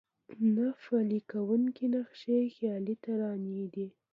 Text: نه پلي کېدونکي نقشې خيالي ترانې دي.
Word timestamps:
نه 0.55 0.67
پلي 0.81 1.19
کېدونکي 1.31 1.85
نقشې 1.95 2.37
خيالي 2.55 2.95
ترانې 3.03 3.65
دي. 3.73 3.87